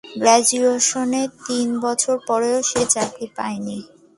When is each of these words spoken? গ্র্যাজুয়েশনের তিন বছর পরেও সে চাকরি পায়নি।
গ্র্যাজুয়েশনের 0.15 1.29
তিন 1.45 1.67
বছর 1.85 2.15
পরেও 2.27 2.59
সে 2.69 2.81
চাকরি 2.93 3.27
পায়নি। 3.37 3.77